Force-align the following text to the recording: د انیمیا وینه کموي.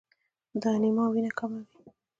د 0.61 0.63
انیمیا 0.75 1.05
وینه 1.09 1.31
کموي. 1.37 1.65